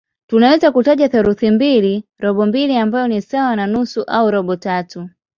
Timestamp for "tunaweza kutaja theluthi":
0.27-1.51